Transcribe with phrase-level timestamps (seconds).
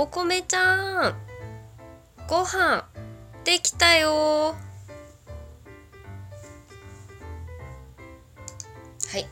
[0.00, 1.14] お米ちゃん
[2.28, 2.86] ご飯
[3.44, 4.54] できたよ。
[9.10, 9.26] はい。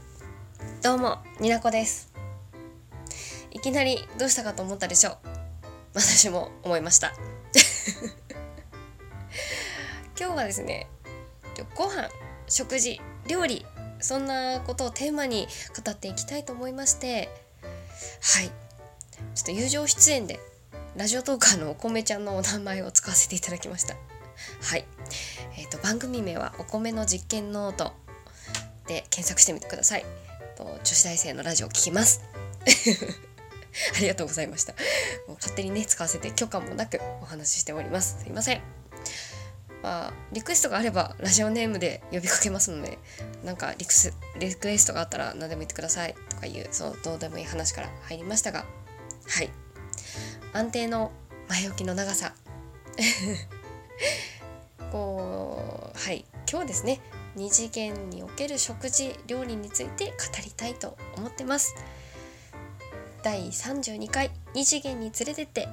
[0.83, 2.13] どうもになこです。
[3.53, 5.19] いきなりどうしたかと思ったでしょう。
[5.95, 7.13] 私も思いました。
[10.19, 10.89] 今日はですね
[11.77, 12.09] ご飯
[12.49, 13.65] 食事料理
[14.01, 15.47] そんなことをテーマに
[15.81, 17.29] 語っていきたいと思いまして。
[18.21, 18.51] はい。
[19.37, 20.41] ちょっと友情出演で
[20.97, 23.95] ラジオトーカーのお米ちゃんのお名前を使わせていただきました。
[24.63, 24.87] はい。
[25.59, 27.93] えーと、番組名は「お米の実験ノート」
[28.89, 30.07] で検索してみてください。
[30.57, 32.23] と女子大生のラジオを聞きます。
[33.95, 34.73] ありがとうございました。
[35.29, 38.17] もう勝手にね使わせて許可もなくお話ししております。
[38.21, 38.63] すいません。
[39.83, 42.99] まあリクエストがあればラジオネームで呼びかけますので
[43.45, 48.65] なんかリクスリクエストがあったら何でも言ってくださいとかいうそうどうでもいい話から入りましたが。
[49.29, 49.66] はい。
[50.57, 51.13] 安定の
[51.51, 52.33] 前置きの長さ。
[54.91, 56.25] こうはい。
[56.51, 57.01] 今日ですね。
[57.35, 61.75] 二次元における食事料理について語りたいと思ってます。
[63.23, 65.69] 第32回二次元に連れてって。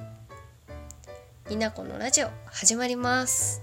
[1.48, 3.62] になこのラジオ始まります。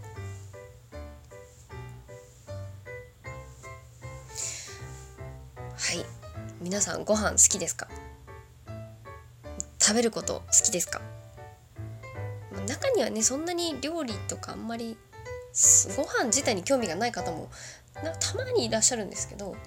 [5.78, 6.04] はい。
[6.60, 7.88] 皆さんご飯好きですか？
[9.92, 11.02] 食べること好きですか？
[12.66, 14.96] 中にはねそんなに料理とかあんまり
[15.98, 17.50] ご飯自体に興味がない方も
[17.94, 19.58] たまにいらっしゃるんですけど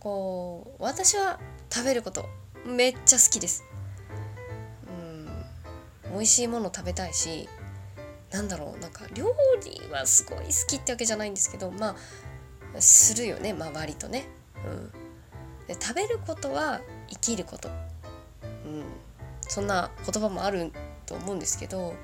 [0.00, 1.38] こう私は
[1.70, 2.24] 食べること
[2.64, 3.62] めっちゃ好きです。
[4.88, 5.28] うん
[6.12, 7.46] 美味しいもの食べたいし
[8.30, 11.94] なんだろうなんか料理はすごい好きってわけじゃないんですけどま
[12.74, 14.24] あするよねまあ割とね。
[14.64, 14.90] うん。
[15.66, 16.80] で食べることは
[17.10, 17.68] 生きること。
[18.64, 18.84] うん。
[19.52, 20.72] そんな言葉もある
[21.04, 21.94] と思うんですけどこ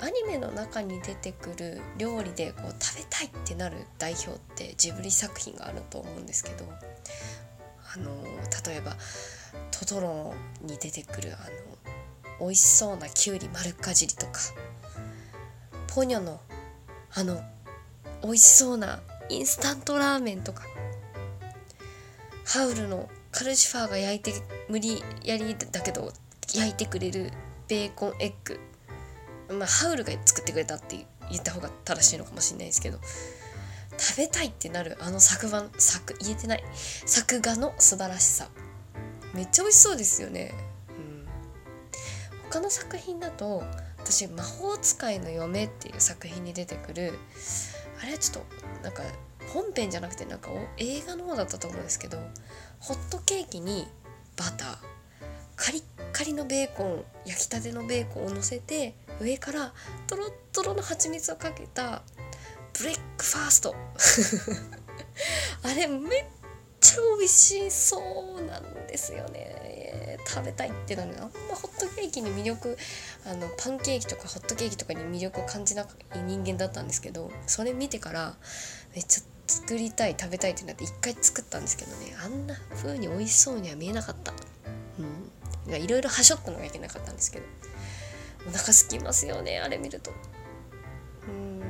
[0.00, 6.64] うアニメの中に出てくる料理でこう食べたいってなる代表ってジブリ作品があると思うんですけど
[7.94, 8.10] あの
[8.66, 8.96] 例えば
[9.70, 11.44] 「トトロ」に出てくるあ
[12.40, 14.40] の美味しそうなきゅうり丸かじりとか
[15.88, 16.40] ポニョの
[17.14, 17.42] あの
[18.22, 20.62] 美味しそうなインスタントラーメンとか
[22.46, 24.32] ハウルのカルシファーが焼いて
[24.68, 26.12] 無理やりだけど
[26.54, 27.32] 焼いてくれる
[27.66, 28.60] ベーコンエッグ。
[29.58, 32.98] まあハウルが作ってくれたって言った方が正しいのかもしれないですけど。
[33.98, 36.64] 食べたいってなるあの作画作言えてない。
[37.06, 38.48] 作画の素晴らしさ。
[39.34, 40.52] めっちゃ美味しそうですよね、
[40.90, 41.26] うん、
[42.50, 43.64] 他の作品だと
[43.98, 47.18] 私「魔法使いの嫁」っていう作品に出てくる。
[48.02, 49.02] あれはちょっとなんか
[49.48, 52.18] 本編じゃなくてなんか映画の方だったと思うんですけど
[52.80, 53.86] ホットケーキに
[54.36, 54.76] バター
[55.56, 55.82] カリッ
[56.12, 59.72] カリのベーコン焼きたてのベーコンをのせて上から
[60.06, 62.02] トロットロの蜂蜜をかけた
[62.78, 63.74] ブレックファースト。
[65.62, 66.24] あれめっ
[66.80, 68.00] ちゃ美味しそ
[68.38, 70.18] うなんですよね。
[70.26, 72.76] 食べたいってなるあんまホットケーキに魅力
[73.26, 75.86] あのパンケーキとかホットケーキとかに魅力を感じない
[76.26, 78.34] 人間だったんですけどそれ見てから
[78.94, 82.14] めっちゃ作りたい食べたいってなって一回作ったんですけどね。
[82.24, 84.32] あんな風に美味しそうには見えなかった。
[84.98, 85.74] うん。
[85.74, 87.44] いろいろはしょったのがいけなかったんですけど。
[88.46, 90.10] お腹すきますよねあれ見ると。
[91.28, 91.62] うん。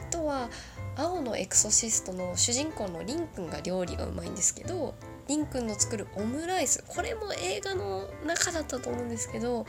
[0.00, 0.48] あとは
[0.96, 4.94] 青のエクソシストの主人公のリンくんが料理がうまいんですけど
[5.28, 6.84] りんくんの作るオムライス。
[6.86, 9.66] これも映画の中だったと思うんですけど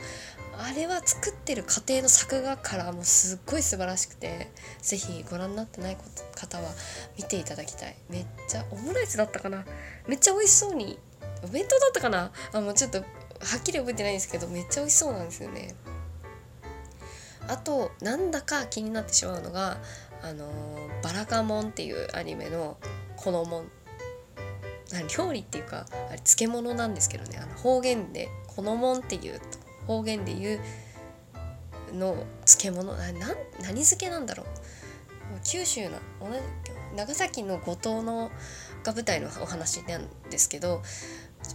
[0.58, 4.50] あれは作ってる過程の作画からもすっごい素晴らしくて
[4.80, 5.96] 是非ご覧になってない
[6.34, 6.68] 方は
[7.16, 7.96] 見ていただきたい。
[8.08, 9.64] めっちゃオムライスだったかな？
[10.06, 10.98] めっちゃ美味しそうに
[11.42, 12.32] お弁当だったかな？
[12.52, 13.04] あもうちょっとは
[13.58, 15.74] っきり覚えてないんですけどめっちゃ美味しそうなんですよね。
[17.46, 19.78] あとなんだか気になってしまうのが
[20.22, 20.48] あの、
[21.02, 22.78] バラカモンっていうアニメの
[23.16, 23.70] このもん
[25.16, 29.40] 料理っていうかあれ漬物なんですけどねあの方言で「このもん」っていう
[29.86, 30.60] 方言で言う
[31.94, 32.94] の漬物。
[32.94, 33.12] な
[33.60, 34.46] 何漬けなんだろう。
[35.42, 35.98] 九州の
[36.96, 38.30] 長崎の五島の
[38.82, 40.82] が舞台のお話なんですけど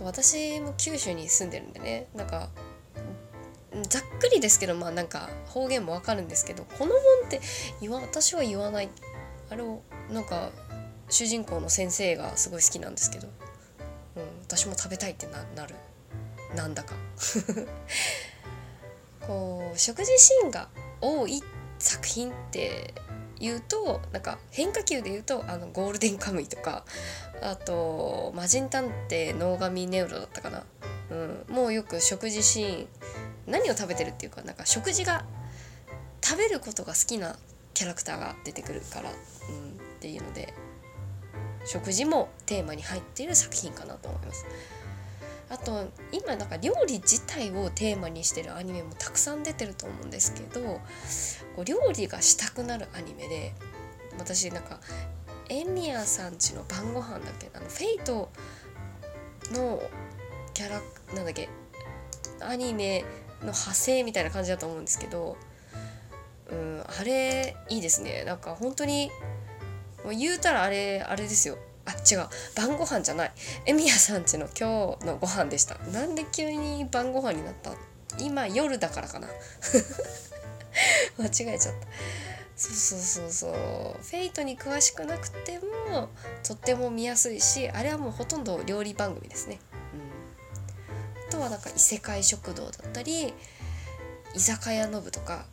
[0.01, 2.49] 私も九州に住んでるんでねなんか
[3.87, 7.39] ざっくりですけどまあなんか方言もわかるんですけどこのもんって
[7.79, 8.89] 言わ私は言わない。
[9.51, 9.81] あれを
[10.11, 10.51] なんか
[11.09, 13.27] 主人公の先生がすごい好きなんですけど、
[14.15, 15.75] うん、私も食べたいってななる。
[16.55, 16.95] なんだか。
[19.25, 20.69] こう食事シーンが
[21.01, 21.43] 多い
[21.77, 22.93] 作品って
[23.39, 26.83] 言うとなんか変化球で言うとあのゴールデンカムイとか
[27.41, 30.65] あと魔人探偵能神ネウロだったかな、
[31.11, 32.87] うん、もうよく食事シーン
[33.47, 35.25] 何を食べてるっていうかなんか食事が
[36.21, 37.37] 食べることが好きな
[37.73, 39.19] キャラクターが出てくるから、うん、っ
[39.99, 40.53] ていうので。
[41.65, 44.45] 食事もテーマに入っている作品かなと思います。
[45.49, 53.53] あと今なんか料理自体をテーマにしてるアニメもたくさん出てると思うんですけどこう料理がしたくなるアニメで
[54.19, 54.79] 私なんか
[55.49, 57.49] エミヤさんちの晩ご飯だっけ？
[57.55, 58.29] あのフェイト
[59.51, 59.81] の
[60.53, 60.81] キャラ
[61.15, 61.49] なんだっけ？
[62.41, 63.01] アニメ
[63.39, 65.35] の派生みたいな感じだと思うんですけど
[66.51, 68.23] うんあれいいですね。
[68.23, 69.09] なんか本当に
[70.03, 71.57] もう言うたらあれあれですよ。
[71.85, 72.27] あ違う。
[72.55, 73.31] 晩ご飯じゃない。
[73.65, 75.77] エミヤさんちの今日のご飯でした。
[75.93, 77.71] なんで急に晩ご飯になった？
[78.17, 79.27] 今夜だからかな。
[81.17, 81.87] 間違えちゃった。
[82.55, 83.51] そうそうそうそう。
[83.51, 85.59] フェイトに詳しくなくて
[85.91, 86.09] も
[86.43, 89.59] とっても見やすいしあれはもうほとんど料理番組ですね、
[89.93, 93.33] うん、あとはなんか異世界食堂だったり
[94.35, 95.45] 居酒屋の部とか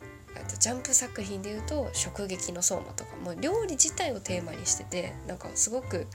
[0.45, 6.07] とジャンプ作品でいうと「食撃の相馬」とかもう料理自体をテーマにしててなんかすごく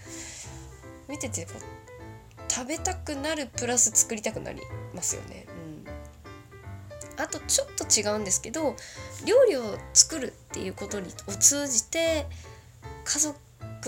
[1.08, 1.46] 見てて
[2.48, 4.60] 食べたくなるプラス作りたくなり
[4.94, 5.46] ますよね。
[7.16, 8.74] あとちょっと違うんですけど
[9.26, 12.26] 料理を作るっていうことにを通じて
[13.04, 13.38] 家族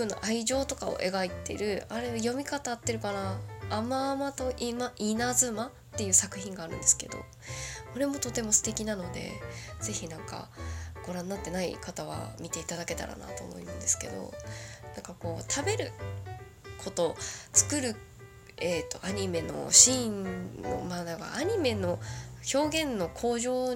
[0.05, 3.39] の愛情とかを描いてるあれ読み方合ってるかな
[3.69, 7.17] 「甘々と稲妻」っていう作品があるんですけど
[7.93, 9.31] これもとても素敵なので
[9.79, 10.49] 是非なんか
[11.07, 14.33] ご覧になってない方は見ていただけたらなと思うんですけど
[14.95, 15.91] なんかこう食べる
[16.83, 17.15] こと
[17.53, 17.95] 作る
[18.57, 21.99] えーと、アニメのシーンのまあだかアニメの
[22.53, 23.75] 表現の向上っ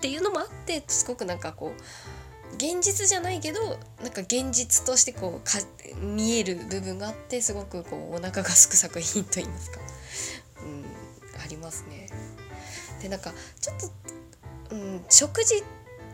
[0.00, 5.58] ていうのもあってすごくなんかこう現実じゃないけどなんか現実としてこうか
[6.00, 9.78] 見える部分があってすごくこうお腹がすく作品といいますか、
[11.58, 12.08] ますね。
[13.02, 13.76] でなんかちょっ
[14.70, 15.62] と、うん、食事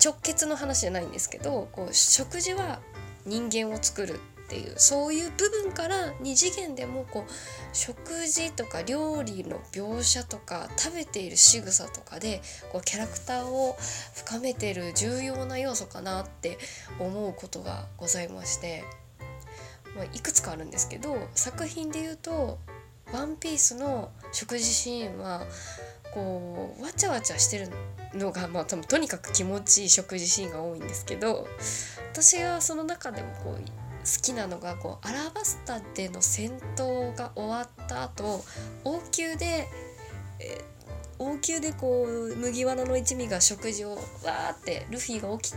[0.05, 2.81] 直結の話じゃないんですけどこう食事は
[3.25, 7.31] 人間を作るっていうそういう部分から2次元でもこう
[7.73, 13.77] 食事とか料理の描写とか食べている仕草とかでこうキャラクターを
[14.15, 16.59] 深めてる重要な要素かなって
[16.99, 18.85] 思うことがございまして、
[19.97, 22.59] まあ、いくつかあるんですけど作品で言うと
[23.15, 25.43] 「ワンピースの食事シーンは
[26.13, 27.69] こうわちゃわちゃしてる
[28.13, 31.47] のが、まあ、多分とにかく気持ちいい食事シーンが多いんですけど
[32.13, 33.63] 私はその中でもこう好
[34.21, 38.45] きなのがこうアラバスタでの戦闘が終わった後
[38.85, 39.69] 王宮で、
[40.41, 40.65] え
[41.19, 45.55] 王宮でこう麦わらの一味が食事をわーってルフィが起き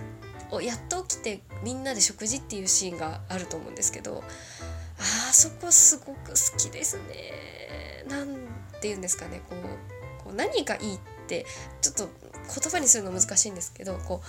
[0.64, 4.24] やっと起きてみんなで食事っていうシーンがあると思うんですけど
[5.28, 8.04] あそこすごく好きですね。
[8.08, 8.36] なん
[8.80, 11.46] て言うんですかねこうこう何がいいって
[11.82, 12.10] ちょっと
[12.62, 14.28] 言葉にするの難しいんですけどこう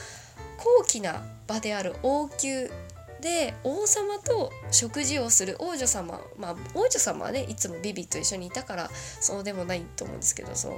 [0.57, 2.69] 高貴な場である王宮
[3.21, 8.91] で王様と食事をする王女様まあ王女様はねいつもビビと一緒にいたから
[9.21, 10.73] そうでもないと思うんですけどそう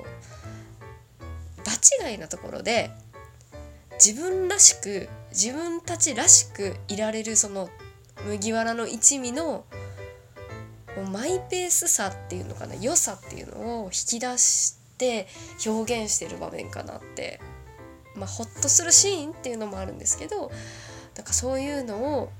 [1.64, 2.90] 場違いなところで
[3.94, 7.68] 自分らしく自分たちらしくいられるその
[8.26, 9.64] 麦わらの一味の
[11.12, 15.26] マイペースさっていうのかな良さっていうのを引き出して
[15.66, 17.40] 表現してる場面かなって。
[18.16, 20.50] まあホッとするシーンっていうのもあるんですけど
[21.16, 22.30] なんかそういうのを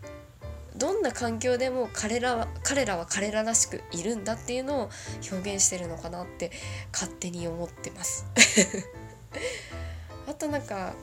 [0.77, 4.91] どんな環境でも彼らは彼らは彼ららしくいるんだっていうのを
[5.31, 6.53] 表現してるのかなって
[6.93, 8.25] 勝手に思ってます。
[10.29, 10.95] あとなんか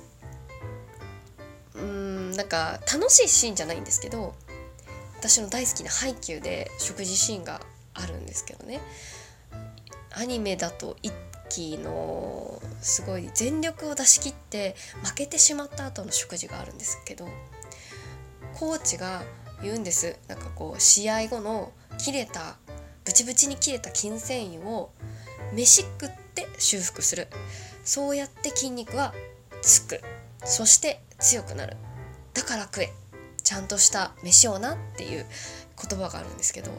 [1.76, 4.36] うんなんか楽しいシーンじゃないんですけど
[5.20, 7.62] 私の大好きなハイキューで食事シーンが
[7.94, 8.82] あるんですけどね。
[10.12, 11.14] アニメだと一
[11.50, 17.28] 期のすごい全力を出し切って負けてしまった後の食事があるんですけど
[18.56, 19.24] コーチが
[19.62, 20.18] 言うんです。
[20.28, 22.58] なんかこう試合後の切れた
[23.06, 24.92] ブチブチに切れた筋繊維を
[25.54, 27.28] 飯食って修復する。
[27.84, 29.14] そうやって筋肉は
[29.62, 30.02] つく。
[30.46, 31.78] そして強くなる。
[32.34, 32.94] だから食え。
[33.48, 35.26] ちゃんとした飯をなっていう
[35.90, 36.72] 言葉があるんですけど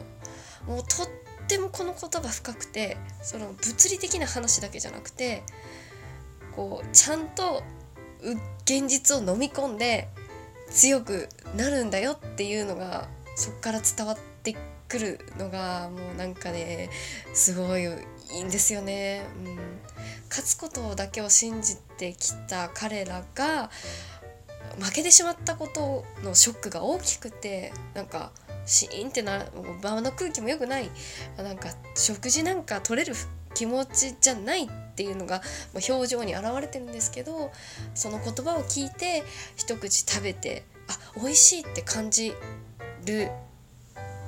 [0.67, 1.07] もうとっ
[1.47, 5.41] てもこの言葉深くてその物理的な話だけじゃなくて
[6.55, 7.63] こうちゃんと
[8.65, 10.09] 現実を飲み込んで
[10.69, 14.55] 強くなるんだよっていうのがそっから伝わって
[14.87, 16.91] くるのがもうなんかね
[17.33, 17.87] すごいい
[18.41, 19.23] いんですよね。
[19.43, 19.57] うん、
[20.29, 23.71] 勝つことだけを信じてきた彼らが
[24.79, 28.31] 負けてしまったことのショックが大きくてなんか
[28.65, 29.45] シーンってな
[29.81, 30.89] 場の空気も良くない。
[31.37, 33.15] なんか食事なんか取れる
[33.53, 35.41] 気持ちじゃないっていうのが
[35.73, 37.51] 表情に表れてるんですけど
[37.95, 39.23] その言葉を聞いて
[39.55, 42.33] 一口食べてあ美味しいって感じ
[43.05, 43.29] る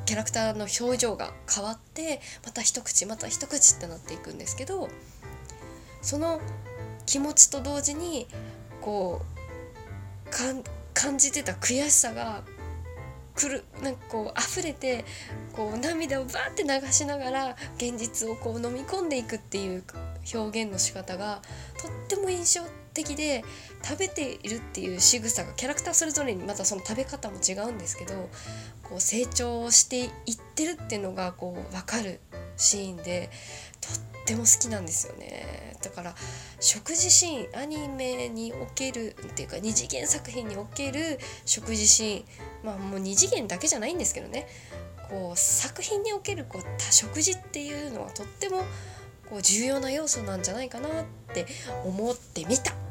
[0.05, 4.89] キャラクターの表情が変わってまた一口また一口ってなっていくんですけど
[6.01, 6.41] その
[7.05, 8.27] 気持ちと同時に
[8.81, 9.40] こう
[10.93, 12.43] 感じてた悔しさが
[13.35, 15.05] くるなんかこう溢れて
[15.53, 19.83] こう涙をバーって流しながら現実をこう飲み込んでいくっていう
[20.33, 21.41] 表現の仕方が
[21.81, 22.61] とっても印象
[22.93, 23.43] 的で
[23.83, 28.29] 食べているっていう仕草がキャラクターそれぞれにまたその食べ方も違うんですけど
[28.83, 30.09] こう成長していっ
[30.55, 32.19] てるっていうのがこう分かる
[32.57, 33.29] シーンで
[33.79, 35.75] とってっても好きなんですよね。
[35.81, 36.15] だから
[36.59, 42.25] 食事シーンアニメにおけるっていうか二次元作品における食事シーン
[42.63, 44.47] まあもう二次元だけじゃないんですけどね。
[45.09, 48.59] こう作品におけるこう多食事っていうのはとっても
[49.29, 50.91] こう重要な要素なんじゃないかなっ
[51.33, 51.45] て
[51.83, 52.73] 思ってみた。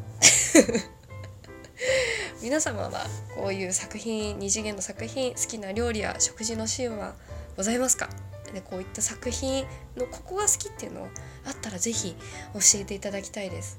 [2.43, 3.07] 皆様は
[3.37, 7.15] こういう作品二次元の作品好きな料理や食事のシーンは
[7.57, 8.09] ございますか？
[8.53, 9.65] でこういった作品
[9.97, 11.09] のここが好きっていうの
[11.47, 12.15] あったら是非
[12.55, 13.79] 教えていただきたいです。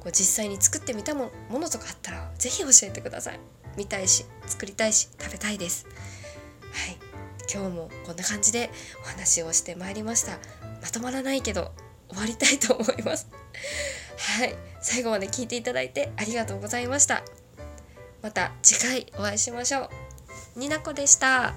[0.00, 3.40] こう実際に作ってみたものとかあったら是非教えてください。
[3.76, 5.86] 見たいし作りたいし食べたいです。
[6.72, 6.98] はい。
[7.52, 8.70] 今日もこんな感じで
[9.04, 10.38] お話をしてまいりました。
[10.80, 11.72] まとまらないけど
[12.08, 13.28] 終わりたいと思います。
[14.16, 14.54] はい。
[14.80, 17.22] 最後まで聞いていただいてありがとうございました。
[18.22, 19.90] また次回お会いしましょ
[20.56, 20.58] う。
[20.58, 21.54] になこでした。